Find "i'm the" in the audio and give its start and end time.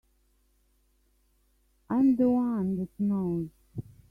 1.91-2.27